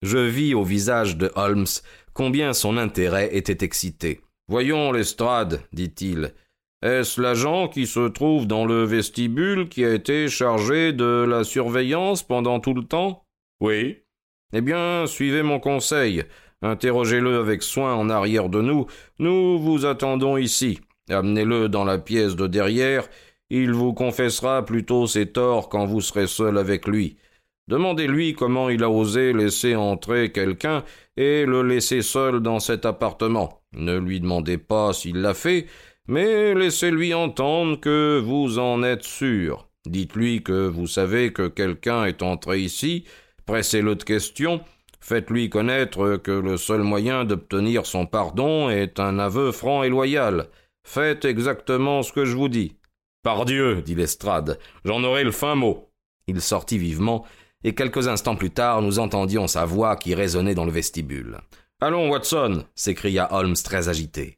Je 0.00 0.16
vis 0.16 0.54
au 0.54 0.64
visage 0.64 1.18
de 1.18 1.30
Holmes 1.34 1.66
combien 2.14 2.54
son 2.54 2.78
intérêt 2.78 3.28
était 3.36 3.62
excité. 3.62 4.22
Voyons 4.48 4.92
l'estrade, 4.92 5.60
dit-il. 5.74 6.32
Est-ce 6.80 7.20
l'agent 7.20 7.68
qui 7.68 7.86
se 7.86 8.08
trouve 8.08 8.46
dans 8.46 8.64
le 8.64 8.84
vestibule 8.84 9.68
qui 9.68 9.84
a 9.84 9.92
été 9.92 10.28
chargé 10.28 10.94
de 10.94 11.26
la 11.28 11.44
surveillance 11.44 12.22
pendant 12.22 12.60
tout 12.60 12.72
le 12.72 12.84
temps? 12.84 13.26
Oui. 13.60 13.98
Eh 14.52 14.60
bien, 14.62 15.06
suivez 15.06 15.42
mon 15.42 15.60
conseil. 15.60 16.24
Interrogez-le 16.62 17.38
avec 17.38 17.62
soin 17.62 17.94
en 17.94 18.08
arrière 18.08 18.48
de 18.48 18.62
nous. 18.62 18.86
Nous 19.18 19.58
vous 19.58 19.84
attendons 19.84 20.36
ici. 20.36 20.80
Amenez-le 21.10 21.68
dans 21.68 21.84
la 21.84 21.98
pièce 21.98 22.34
de 22.34 22.46
derrière. 22.46 23.08
Il 23.50 23.72
vous 23.72 23.92
confessera 23.92 24.64
plutôt 24.64 25.06
ses 25.06 25.26
torts 25.26 25.68
quand 25.68 25.84
vous 25.84 26.00
serez 26.00 26.26
seul 26.26 26.58
avec 26.58 26.86
lui. 26.86 27.16
Demandez-lui 27.68 28.32
comment 28.32 28.70
il 28.70 28.82
a 28.82 28.90
osé 28.90 29.34
laisser 29.34 29.76
entrer 29.76 30.32
quelqu'un 30.32 30.84
et 31.18 31.44
le 31.44 31.62
laisser 31.62 32.00
seul 32.00 32.40
dans 32.40 32.60
cet 32.60 32.86
appartement. 32.86 33.60
Ne 33.72 33.98
lui 33.98 34.20
demandez 34.20 34.56
pas 34.56 34.94
s'il 34.94 35.20
l'a 35.20 35.34
fait, 35.34 35.66
mais 36.06 36.54
laissez-lui 36.54 37.12
entendre 37.12 37.78
que 37.78 38.18
vous 38.24 38.58
en 38.58 38.82
êtes 38.82 39.04
sûr. 39.04 39.68
Dites-lui 39.84 40.42
que 40.42 40.66
vous 40.66 40.86
savez 40.86 41.34
que 41.34 41.48
quelqu'un 41.48 42.06
est 42.06 42.22
entré 42.22 42.60
ici, 42.60 43.04
Pressez-le 43.48 43.94
de 43.94 44.04
questions, 44.04 44.60
faites-lui 45.00 45.48
connaître 45.48 46.18
que 46.18 46.30
le 46.30 46.58
seul 46.58 46.82
moyen 46.82 47.24
d'obtenir 47.24 47.86
son 47.86 48.04
pardon 48.04 48.68
est 48.68 49.00
un 49.00 49.18
aveu 49.18 49.52
franc 49.52 49.82
et 49.82 49.88
loyal. 49.88 50.50
Faites 50.86 51.24
exactement 51.24 52.02
ce 52.02 52.12
que 52.12 52.26
je 52.26 52.36
vous 52.36 52.50
dis. 52.50 52.76
Pardieu, 53.22 53.80
dit 53.80 53.94
Lestrade, 53.94 54.58
j'en 54.84 55.02
aurai 55.02 55.24
le 55.24 55.30
fin 55.30 55.54
mot. 55.54 55.88
Il 56.26 56.42
sortit 56.42 56.76
vivement, 56.76 57.24
et 57.64 57.74
quelques 57.74 58.06
instants 58.06 58.36
plus 58.36 58.50
tard 58.50 58.82
nous 58.82 58.98
entendions 58.98 59.46
sa 59.46 59.64
voix 59.64 59.96
qui 59.96 60.14
résonnait 60.14 60.54
dans 60.54 60.66
le 60.66 60.70
vestibule. 60.70 61.38
Allons, 61.80 62.10
Watson, 62.10 62.66
s'écria 62.74 63.32
Holmes 63.32 63.56
très 63.64 63.88
agité. 63.88 64.37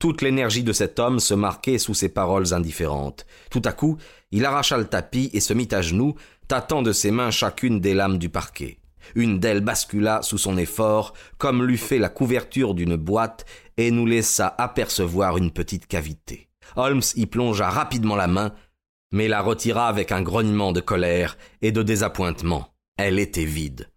Toute 0.00 0.22
l'énergie 0.22 0.64
de 0.64 0.72
cet 0.72 0.98
homme 0.98 1.20
se 1.20 1.34
marquait 1.34 1.76
sous 1.76 1.92
ses 1.92 2.08
paroles 2.08 2.54
indifférentes. 2.54 3.26
Tout 3.50 3.60
à 3.66 3.72
coup, 3.72 3.98
il 4.30 4.46
arracha 4.46 4.78
le 4.78 4.86
tapis 4.86 5.28
et 5.34 5.40
se 5.40 5.52
mit 5.52 5.68
à 5.72 5.82
genoux, 5.82 6.14
tâtant 6.48 6.80
de 6.80 6.90
ses 6.90 7.10
mains 7.10 7.30
chacune 7.30 7.80
des 7.80 7.92
lames 7.92 8.16
du 8.16 8.30
parquet. 8.30 8.78
Une 9.14 9.38
d'elles 9.38 9.60
bascula 9.60 10.22
sous 10.22 10.38
son 10.38 10.56
effort, 10.56 11.12
comme 11.36 11.62
l'eût 11.62 11.76
fait 11.76 11.98
la 11.98 12.08
couverture 12.08 12.74
d'une 12.74 12.96
boîte, 12.96 13.44
et 13.76 13.90
nous 13.90 14.06
laissa 14.06 14.54
apercevoir 14.56 15.36
une 15.36 15.50
petite 15.50 15.86
cavité. 15.86 16.48
Holmes 16.76 17.02
y 17.16 17.26
plongea 17.26 17.68
rapidement 17.68 18.16
la 18.16 18.26
main, 18.26 18.54
mais 19.12 19.28
la 19.28 19.42
retira 19.42 19.86
avec 19.86 20.12
un 20.12 20.22
grognement 20.22 20.72
de 20.72 20.80
colère 20.80 21.36
et 21.60 21.72
de 21.72 21.82
désappointement. 21.82 22.72
Elle 22.96 23.18
était 23.18 23.44
vide. 23.44 23.90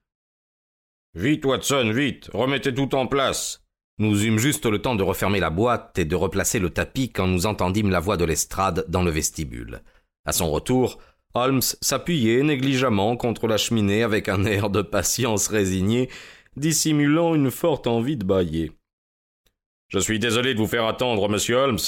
Vite, 1.16 1.46
Watson, 1.46 1.92
vite, 1.94 2.30
remettez 2.34 2.74
tout 2.74 2.94
en 2.94 3.08
place. 3.08 3.62
Nous 4.00 4.26
eûmes 4.26 4.40
juste 4.40 4.66
le 4.66 4.82
temps 4.82 4.96
de 4.96 5.04
refermer 5.04 5.40
la 5.40 5.52
boîte 5.52 6.00
et 6.00 6.06
de 6.06 6.16
replacer 6.16 6.60
le 6.60 6.72
tapis 6.72 7.12
quand 7.12 7.28
nous 7.28 7.46
entendîmes 7.46 7.92
la 7.92 8.00
voix 8.00 8.18
de 8.18 8.26
l'estrade 8.26 8.86
dans 8.88 9.04
le 9.04 9.12
vestibule. 9.12 9.82
À 10.26 10.32
son 10.32 10.50
retour, 10.50 11.00
Holmes 11.36 11.62
s'appuyait 11.62 12.44
négligemment 12.44 13.18
contre 13.18 13.48
la 13.48 13.58
cheminée 13.58 14.04
avec 14.04 14.30
un 14.30 14.46
air 14.46 14.70
de 14.70 14.82
patience 14.82 15.48
résignée, 15.48 16.10
dissimulant 16.56 17.36
une 17.36 17.52
forte 17.52 17.88
envie 17.88 18.18
de 18.18 18.26
bailler. 18.26 18.72
Je 19.90 20.00
suis 20.00 20.18
désolé 20.18 20.56
de 20.56 20.60
vous 20.60 20.68
faire 20.68 20.86
attendre, 20.86 21.30
monsieur 21.30 21.56
Holmes. 21.56 21.80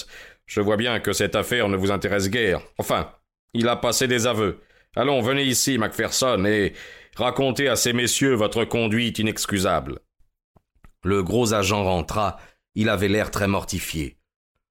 Je 0.46 0.62
vois 0.62 0.78
bien 0.78 1.00
que 1.00 1.12
cette 1.12 1.36
affaire 1.36 1.70
ne 1.70 1.78
vous 1.78 1.92
intéresse 1.92 2.30
guère. 2.30 2.62
Enfin, 2.78 3.12
il 3.56 3.68
a 3.68 3.76
passé 3.76 4.08
des 4.08 4.28
aveux. 4.28 4.60
Allons, 4.96 5.22
venez 5.22 5.44
ici, 5.44 5.80
Macpherson, 5.80 6.46
et 6.46 6.74
racontez 7.16 7.68
à 7.68 7.76
ces 7.76 7.94
messieurs 7.94 8.36
votre 8.36 8.64
conduite 8.64 9.18
inexcusable. 9.18 10.00
Le 11.06 11.22
gros 11.22 11.54
agent 11.54 11.84
rentra. 11.84 12.38
Il 12.74 12.90
avait 12.90 13.08
l'air 13.08 13.30
très 13.30 13.48
mortifié. 13.48 14.18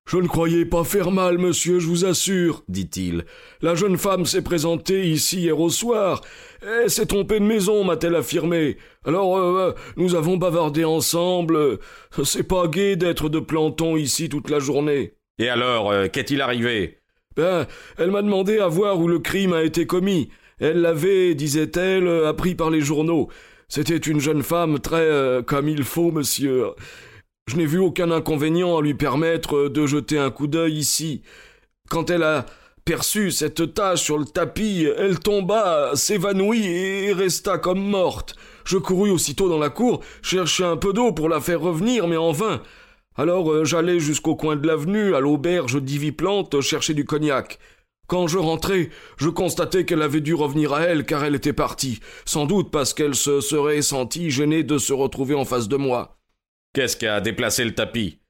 Je 0.05 0.17
ne 0.17 0.27
croyais 0.27 0.65
pas 0.65 0.83
faire 0.83 1.13
mal, 1.13 1.39
monsieur, 1.39 1.79
je 1.79 1.87
vous 1.87 2.05
assure, 2.05 2.65
dit-il. 2.67 3.25
La 3.63 3.77
jeune 3.77 3.97
femme 3.97 4.27
s'est 4.27 4.43
présentée 4.43 5.09
ici 5.09 5.43
hier 5.43 5.61
au 5.61 5.71
soir. 5.71 6.23
Elle 6.61 6.91
s'est 6.91 7.07
trompée 7.07 7.39
de 7.39 7.45
maison, 7.45 7.85
m'a-t-elle 7.85 8.17
affirmé. 8.17 8.79
Alors, 9.05 9.37
euh, 9.37 9.59
euh, 9.59 9.73
nous 9.97 10.17
avons 10.17 10.37
bavardé 10.37 10.85
ensemble. 10.85 11.79
C'est 12.25 12.49
pas 12.49 12.67
gai 12.67 12.97
d'être 12.97 13.29
de 13.29 13.39
planton 13.39 13.97
ici 13.97 14.29
toute 14.29 14.51
la 14.51 14.59
journée. 14.59 15.15
Et 15.39 15.49
alors, 15.49 15.93
euh, 15.93 16.09
qu'est-il 16.09 16.41
arrivé? 16.41 16.99
Ben, 17.37 17.69
elle 17.97 18.11
m'a 18.11 18.23
demandé 18.23 18.59
à 18.59 18.67
voir 18.67 18.99
où 18.99 19.07
le 19.07 19.21
crime 19.21 19.53
a 19.53 19.63
été 19.63 19.87
commis. 19.87 20.31
Elle 20.59 20.81
l'avait, 20.81 21.37
disait-elle, 21.37 22.09
appris 22.27 22.57
par 22.57 22.71
les 22.71 22.81
journaux. 22.81 23.31
C'était 23.69 23.97
une 23.97 24.21
jeune 24.21 24.43
femme 24.43 24.79
très 24.79 25.43
comme 25.47 25.69
il 25.69 25.85
faut, 25.85 26.11
monsieur. 26.11 26.67
Je 27.47 27.57
n'ai 27.57 27.67
vu 27.67 27.79
aucun 27.79 28.11
inconvénient 28.11 28.79
à 28.79 28.83
lui 28.83 28.95
permettre 28.95 29.69
de 29.69 29.87
jeter 29.87 30.19
un 30.19 30.31
coup 30.31 30.47
d'œil 30.47 30.79
ici. 30.79 31.23
Quand 31.91 32.09
elle 32.09 32.23
a 32.23 32.47
perçu 32.85 33.31
cette 33.31 33.75
tache 33.75 34.03
sur 34.03 34.19
le 34.19 34.25
tapis, 34.25 34.87
elle 34.99 35.19
tomba, 35.19 35.93
s'évanouit 35.95 36.67
et 36.67 37.13
resta 37.13 37.59
comme 37.59 37.83
morte. 37.83 38.37
Je 38.65 38.79
courus 38.79 39.11
aussitôt 39.11 39.49
dans 39.49 39.59
la 39.59 39.71
cour, 39.71 40.01
chercher 40.23 40.65
un 40.65 40.77
peu 40.77 40.93
d'eau 40.93 41.13
pour 41.13 41.29
la 41.29 41.41
faire 41.41 41.61
revenir, 41.61 42.09
mais 42.09 42.17
en 42.17 42.33
vain. 42.33 42.63
Alors 43.17 43.53
euh, 43.53 43.65
j'allai 43.65 44.01
jusqu'au 44.01 44.35
coin 44.35 44.57
de 44.57 44.67
l'avenue, 44.67 45.15
à 45.15 45.21
l'auberge 45.21 45.81
d'Ivy-Plante, 45.81 46.61
chercher 46.61 46.95
du 46.95 47.05
cognac. 47.05 47.59
Quand 48.15 48.29
je 48.29 48.39
rentrai, 48.39 48.91
je 49.17 49.29
constatai 49.29 49.85
qu'elle 49.85 50.01
avait 50.01 50.21
dû 50.21 50.35
revenir 50.35 50.73
à 50.73 50.83
elle 50.83 51.05
car 51.05 51.25
elle 51.25 51.35
était 51.35 51.53
partie, 51.53 51.99
sans 52.25 52.47
doute 52.47 52.71
parce 52.71 52.95
qu'elle 52.95 53.17
se 53.17 53.41
serait 53.41 53.83
sentie 53.83 54.31
gênée 54.31 54.63
de 54.63 54.79
se 54.79 54.93
retrouver 54.93 55.35
en 55.35 55.45
face 55.45 55.67
de 55.67 55.77
moi. 55.77 56.17
Qu'est-ce 56.75 56.97
qui 56.97 57.09
a 57.09 57.21
déplacé 57.21 57.65
le 57.65 57.75
tapis? 57.75 58.21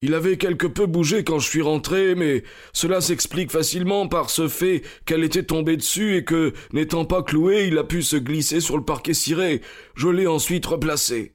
Il 0.00 0.14
avait 0.14 0.38
quelque 0.38 0.66
peu 0.66 0.86
bougé 0.86 1.22
quand 1.22 1.38
je 1.38 1.50
suis 1.50 1.60
rentré, 1.60 2.14
mais 2.14 2.44
cela 2.72 3.02
s'explique 3.02 3.52
facilement 3.52 4.08
par 4.08 4.30
ce 4.30 4.48
fait 4.48 4.80
qu'elle 5.04 5.22
était 5.22 5.42
tombée 5.42 5.76
dessus 5.76 6.16
et 6.16 6.24
que, 6.24 6.54
n'étant 6.72 7.04
pas 7.04 7.22
cloué, 7.22 7.66
il 7.66 7.76
a 7.76 7.84
pu 7.84 8.00
se 8.00 8.16
glisser 8.16 8.60
sur 8.60 8.78
le 8.78 8.84
parquet 8.84 9.12
ciré. 9.12 9.60
Je 9.96 10.08
l'ai 10.08 10.26
ensuite 10.26 10.64
replacé. 10.64 11.34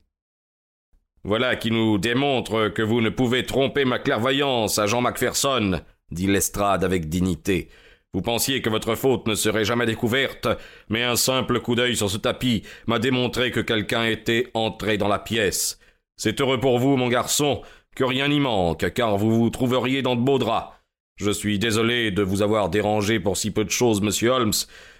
Voilà 1.24 1.56
qui 1.56 1.70
nous 1.70 2.00
démontre 2.00 2.70
que 2.70 2.82
vous 2.82 3.00
ne 3.00 3.10
pouvez 3.10 3.46
tromper 3.46 3.86
ma 3.86 4.00
clairvoyance, 4.00 4.80
agent 4.80 5.02
Macpherson, 5.02 5.82
dit 6.10 6.26
Lestrade 6.26 6.84
avec 6.84 7.08
dignité. 7.08 7.70
Vous 8.14 8.22
pensiez 8.22 8.62
que 8.62 8.70
votre 8.70 8.96
faute 8.96 9.26
ne 9.28 9.36
serait 9.36 9.64
jamais 9.64 9.86
découverte, 9.86 10.50
mais 10.90 11.02
un 11.02 11.16
simple 11.16 11.62
coup 11.62 11.76
d'œil 11.76 11.96
sur 11.96 12.10
ce 12.10 12.18
tapis 12.18 12.64
m'a 12.86 13.00
démontré 13.00 13.52
que 13.52 13.62
quelqu'un 13.62 14.04
était 14.04 14.50
entré 14.54 14.98
dans 14.98 15.08
la 15.08 15.20
pièce. 15.20 15.80
C'est 16.18 16.42
heureux 16.42 16.60
pour 16.60 16.78
vous, 16.78 16.98
mon 16.98 17.08
garçon, 17.08 17.62
que 17.96 18.04
rien 18.04 18.28
n'y 18.28 18.42
manque, 18.42 18.92
car 18.94 19.18
vous 19.18 19.32
vous 19.32 19.50
trouveriez 19.50 20.02
dans 20.02 20.18
de 20.18 20.22
beaux 20.22 20.40
draps. 20.40 20.74
Je 21.16 21.32
suis 21.32 21.58
désolé 21.58 22.12
de 22.12 22.22
vous 22.22 22.42
avoir 22.42 22.70
dérangé 22.70 23.22
pour 23.22 23.38
si 23.38 23.52
peu 23.52 23.64
de 23.64 23.70
choses, 23.70 24.02
monsieur 24.02 24.32
Holmes, 24.32 24.52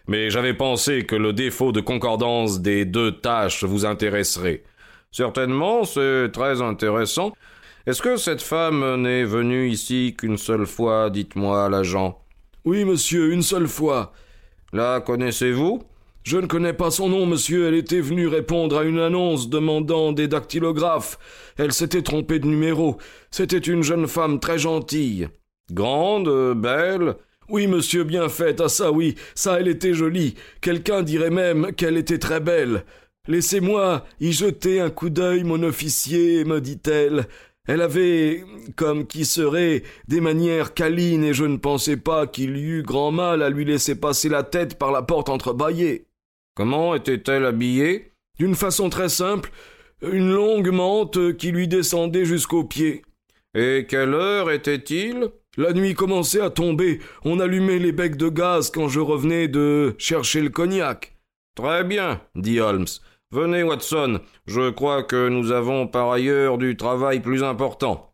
mais 0.08 0.30
j'avais 0.30 0.54
pensé 0.54 1.06
que 1.06 1.16
le 1.16 1.34
défaut 1.34 1.74
de 1.74 1.82
concordance 1.82 2.62
des 2.62 2.86
deux 2.86 3.12
tâches 3.12 3.66
vous 3.66 3.86
intéresserait. 3.86 4.64
Certainement, 5.12 5.84
c'est 5.84 6.30
très 6.32 6.62
intéressant. 6.62 7.34
Est-ce 7.86 8.02
que 8.02 8.16
cette 8.16 8.42
femme 8.42 9.02
n'est 9.02 9.26
venue 9.26 9.68
ici 9.68 10.16
qu'une 10.18 10.38
seule 10.38 10.66
fois, 10.66 11.10
dites-moi, 11.10 11.68
l'agent? 11.70 12.21
Oui, 12.64 12.86
monsieur, 12.86 13.32
une 13.32 13.42
seule 13.42 13.68
fois. 13.68 14.14
La 14.72 15.02
connaissez-vous? 15.02 15.82
Je 16.24 16.38
ne 16.38 16.46
connais 16.46 16.74
pas 16.74 16.92
son 16.92 17.10
nom, 17.10 17.26
monsieur. 17.26 17.68
Elle 17.68 17.74
était 17.74 18.02
venue 18.02 18.28
répondre 18.28 18.78
à 18.78 18.84
une 18.84 19.00
annonce 19.00 19.50
demandant 19.50 20.12
des 20.12 20.28
dactylographes. 20.28 21.18
Elle 21.58 21.74
s'était 21.74 22.04
trompée 22.04 22.38
de 22.38 22.46
numéro. 22.46 22.98
C'était 23.32 23.58
une 23.58 23.82
jeune 23.82 24.08
femme 24.08 24.40
très 24.40 24.60
gentille. 24.60 25.28
Grande, 25.72 26.54
belle. 26.56 27.16
Oui, 27.50 27.66
monsieur, 27.66 28.04
bien 28.04 28.30
faite. 28.30 28.62
Ah 28.62 28.70
ça, 28.70 28.92
oui. 28.92 29.16
Ça, 29.34 29.60
elle 29.60 29.68
était 29.68 29.96
jolie. 29.96 30.36
Quelqu'un 30.62 31.02
dirait 31.02 31.32
même 31.32 31.74
qu'elle 31.74 31.98
était 31.98 32.20
très 32.20 32.40
belle. 32.40 32.84
Laissez-moi 33.28 34.06
y 34.20 34.32
jeter 34.32 34.80
un 34.82 34.92
coup 34.92 35.10
d'œil, 35.10 35.44
mon 35.44 35.64
officier, 35.64 36.46
me 36.46 36.62
dit-elle. 36.62 37.28
Elle 37.74 37.80
avait, 37.80 38.44
comme 38.76 39.08
qui 39.08 39.24
serait, 39.24 39.84
des 40.10 40.20
manières 40.20 40.74
câlines 40.74 41.24
et 41.24 41.34
je 41.34 41.46
ne 41.46 41.56
pensais 41.56 41.96
pas 41.96 42.28
qu'il 42.28 42.58
y 42.58 42.64
eût 42.64 42.84
grand 42.84 43.14
mal 43.14 43.42
à 43.42 43.50
lui 43.50 43.64
laisser 43.64 43.96
passer 43.96 44.28
la 44.28 44.44
tête 44.44 44.78
par 44.78 44.92
la 44.92 45.02
porte 45.02 45.30
entrebâillée. 45.30 46.06
Comment 46.54 46.96
était-elle 46.96 47.46
habillée? 47.46 48.12
D'une 48.38 48.56
façon 48.56 48.90
très 48.90 49.08
simple, 49.08 49.52
une 50.02 50.34
longue 50.34 50.70
mante 50.70 51.38
qui 51.38 51.54
lui 51.54 51.70
descendait 51.70 52.26
jusqu'aux 52.26 52.66
pieds. 52.66 53.04
Et 53.56 53.86
quelle 53.88 54.16
heure 54.16 54.52
était-il? 54.52 55.30
La 55.56 55.72
nuit 55.72 55.94
commençait 55.94 56.42
à 56.42 56.50
tomber. 56.50 57.00
On 57.24 57.40
allumait 57.40 57.80
les 57.80 57.94
becs 57.94 58.18
de 58.18 58.28
gaz 58.28 58.70
quand 58.70 58.90
je 58.90 59.00
revenais 59.00 59.48
de 59.48 59.96
chercher 59.98 60.42
le 60.42 60.50
cognac. 60.50 61.16
Très 61.56 61.86
bien, 61.86 62.20
dit 62.36 62.60
Holmes. 62.60 62.88
Venez, 63.32 63.64
Watson. 63.64 64.20
Je 64.46 64.70
crois 64.72 65.04
que 65.04 65.30
nous 65.30 65.52
avons 65.52 65.88
par 65.88 66.12
ailleurs 66.12 66.58
du 66.58 66.76
travail 66.76 67.22
plus 67.22 67.44
important. 67.44 68.11